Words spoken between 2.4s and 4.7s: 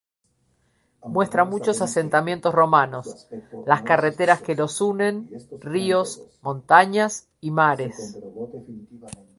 romanos, las carreteras que